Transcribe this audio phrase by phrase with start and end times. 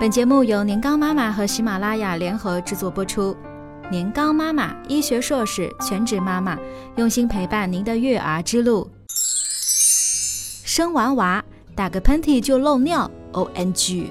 [0.00, 3.36] 本节目由年糕妈妈和喜马拉雅联合制作播出。
[3.90, 6.58] 年糕妈妈，医学硕士，全职妈妈，
[6.96, 8.90] 用心陪伴您的育儿之路。
[10.64, 11.44] 生完娃，
[11.74, 14.10] 打个喷嚏就漏尿，O N G。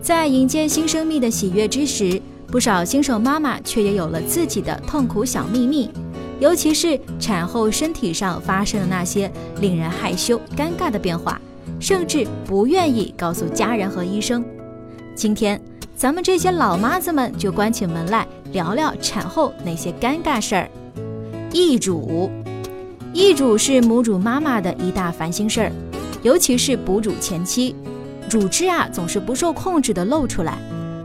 [0.00, 5.90] 在迎接新生命的喜悦之时，不少新手妈妈却也有了自己的痛苦小秘密，
[6.38, 9.28] 尤其是产后身体上发生的那些
[9.60, 11.40] 令人害羞、尴尬的变化，
[11.80, 14.44] 甚至不愿意告诉家人和医生。
[15.14, 15.60] 今天，
[15.94, 20.70] 咱们这些老妈子们就关起门来聊聊产后那些尴尬事儿。
[21.52, 22.30] 易主，
[23.12, 25.72] 易主是母乳妈妈的一大烦心事儿，
[26.22, 27.76] 尤其是哺乳前期。
[28.30, 30.58] 乳汁啊，总是不受控制的漏出来，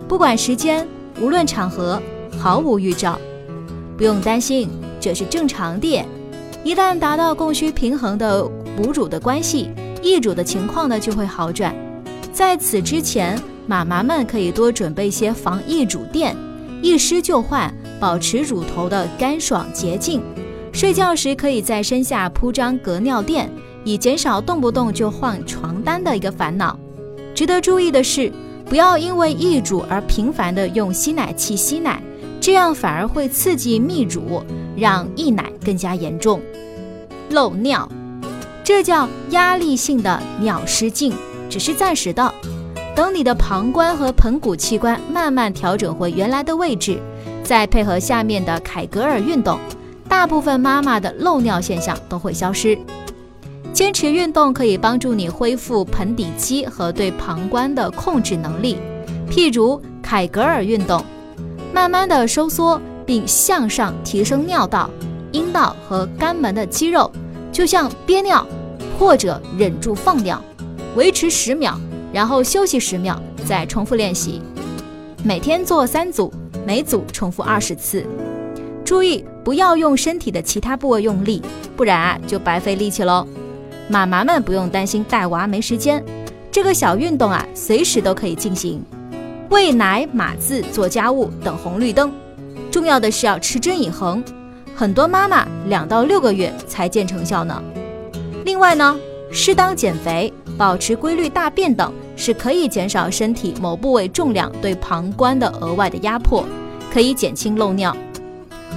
[0.08, 0.88] 不管时间，
[1.19, 2.02] 无论场合，
[2.39, 3.19] 毫无预兆。
[3.97, 4.69] 不用担心，
[5.02, 6.05] 这是正常的。
[6.63, 9.69] 一旦达到供需平衡的母乳的关系，
[10.02, 11.75] 易主的情况呢就会好转。
[12.31, 16.36] 在此之前，妈妈们可以多准备些防溢乳垫，
[16.81, 20.22] 一湿就换，保持乳头的干爽洁净。
[20.72, 23.52] 睡觉时可以在身下铺张隔尿垫，
[23.83, 26.80] 以减少动不动就换床单的一个烦恼。
[27.36, 28.31] 值得注意的是，
[28.66, 32.02] 不要因为溢乳而频繁的用吸奶器吸奶，
[32.39, 34.41] 这样反而会刺激泌乳，
[34.78, 36.39] 让溢奶更加严重。
[37.31, 37.89] 漏尿，
[38.63, 41.13] 这叫压力性的尿失禁，
[41.50, 42.34] 只是暂时的。
[42.98, 47.00] 等你的膀胱和盆骨器官慢慢调整回原来的位置，
[47.44, 49.59] 再配合下面的凯格尔运动，
[50.09, 52.75] 大部分妈妈的漏尿现象都会消失。
[53.72, 58.80] 坚持运动可以帮助你恢复盆底肌和对膀胱的控制能力，
[59.30, 61.00] 譬如凯格尔运动，
[61.72, 64.90] 慢慢的收缩并向上提升尿道、
[65.31, 67.12] 阴道和肛门的肌肉，
[67.52, 68.44] 就像憋尿
[68.98, 70.42] 或者忍住放尿，
[70.95, 71.80] 维持十秒，
[72.13, 74.41] 然后休息十秒，再重复练习。
[75.23, 76.31] 每天做三组，
[76.66, 78.05] 每组重复二十次。
[78.86, 81.41] 注意不要用身体的其他部位用力，
[81.75, 83.28] 不然啊就白费力气喽。
[83.90, 86.03] 妈妈们不用担心带娃没时间，
[86.51, 88.81] 这个小运动啊，随时都可以进行。
[89.50, 92.12] 喂奶、码字、做家务等红绿灯，
[92.72, 94.24] 重要的是要持之以恒。
[94.75, 97.62] 很多妈妈两到六个月才见成效呢。
[98.45, 98.97] 另外呢，
[99.31, 106.44] 适当减肥、保持规律大便等，是可以减少身体某部位重量对膀胱的额外的压迫，
[106.91, 107.95] 可以减轻漏尿。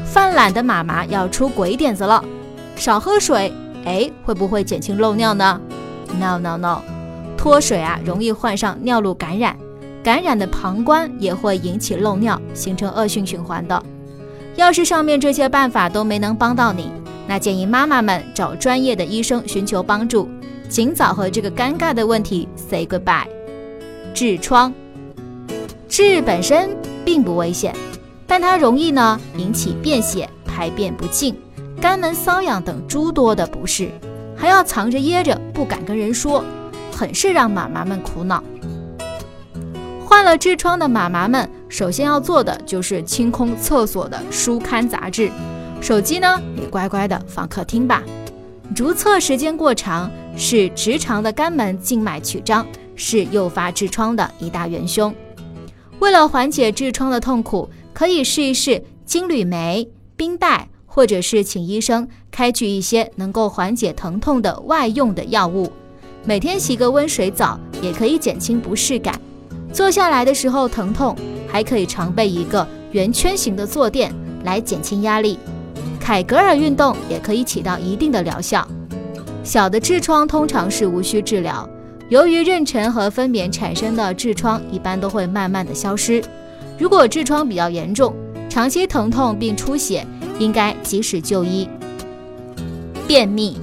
[0.05, 2.23] 犯懒的妈妈要出鬼点子了，
[2.77, 3.53] 少喝水。
[3.87, 5.59] 哎，会不会减轻漏尿呢
[6.19, 6.83] ？No No No，
[7.35, 9.57] 脱水啊，容易患上尿路感染，
[10.05, 13.83] 感染的膀胱也会引起漏尿，形成恶性循环的。
[14.57, 16.91] 要是上面这些办法都没能帮到你，
[17.27, 20.29] 那建议妈妈们找专业的医生寻求帮助，
[20.71, 23.27] 尽早和这个尴尬的问题 say goodbye。
[24.15, 24.73] 痔疮，
[25.89, 26.71] 痔本身
[27.05, 27.75] 并不危险，
[28.25, 31.37] 但它容易呢引起便血、排便不尽。
[31.83, 33.91] 肛门瘙痒等诸多的不适，
[34.37, 36.45] 还要藏着掖着，不敢跟人说，
[36.93, 38.43] 很是让妈妈们苦恼。
[40.07, 45.31] 患了痔疮的妈妈们，首先要做的就是清空厕所的书刊杂志，
[45.81, 48.03] 手机呢也乖乖的放客厅吧。
[48.77, 55.15] 如厕时间过长，是直肠的肛门静脉曲张，是诱发痔疮的一大元凶。
[55.99, 59.87] 为了缓解痔疮的痛苦，可以试一试金缕梅、
[60.17, 60.67] 冰袋。
[60.93, 65.71] 或者是请医生开具一些能够缓解疼痛的外用的药物，
[66.25, 69.15] 每天洗个温水澡也可以减轻不适感。
[69.73, 71.15] 坐下来的时候疼痛，
[71.47, 74.13] 还可以常备一个圆圈形的坐垫
[74.43, 75.39] 来减轻压力。
[76.01, 78.67] 凯格尔运动也可以起到一定的疗效。
[79.43, 81.69] 小的痔疮通常是无需治疗，
[82.09, 86.23] 由于妊娠和分娩产生的痔疮一般都会慢慢的消失。
[86.79, 88.15] 如果痔疮比较严重，
[88.49, 90.07] 长期疼痛并出血。
[90.41, 91.69] 应该及时就医。
[93.07, 93.59] 便秘，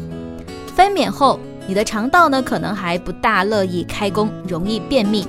[0.76, 5.26] 分娩后你的肠道呢可能还不大乐意开工，容易便秘，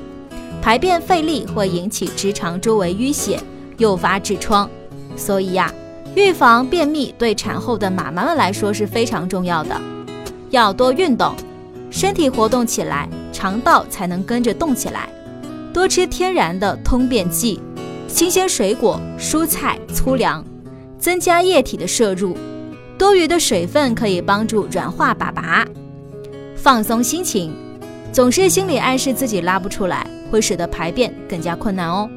[0.61, 3.41] 排便费力会引起直肠周围淤血，
[3.79, 4.69] 诱发痔疮。
[5.17, 5.73] 所以呀，
[6.15, 9.81] 预防便秘对产后的妈妈们来说是非常重要的。
[10.51, 11.35] 要多运动，
[11.91, 15.09] 身体活动起来，肠道才能跟着动起来。
[15.73, 17.61] 多吃天然的通便剂，
[18.07, 20.45] 新鲜水果、蔬菜、粗粮。
[20.99, 22.37] 增加液体的摄入，
[22.99, 25.65] 多余的水分可以帮助软化粑粑。
[26.57, 27.55] 放松心情，
[28.13, 32.11] 总是心理暗示自己拉不出来，会使得排便更加困难哦。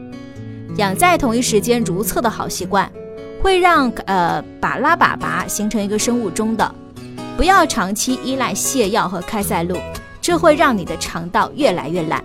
[0.77, 2.91] 养在同一时间如厕的好习惯，
[3.43, 6.75] 会让呃把拉粑粑形成一个生物钟的。
[7.37, 9.77] 不要长期依赖泻药和开塞露，
[10.21, 12.23] 这会让你的肠道越来越烂。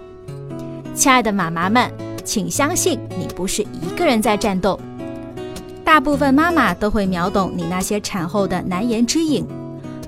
[0.95, 1.91] 亲爱的妈妈们，
[2.25, 4.79] 请相信你不是一个人在战斗。
[5.85, 9.47] 大部分妈妈都会秒懂你那些产后的难言之隐。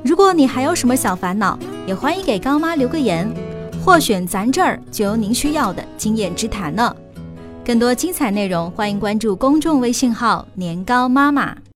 [0.05, 3.33] 如果你还有什么小烦恼，也欢迎给高妈留个言，
[3.85, 6.95] 或许咱这儿就有您需要的经验之谈呢。
[7.65, 11.57] 更多精彩内容，欢迎关注公众微信号“年糕妈妈”。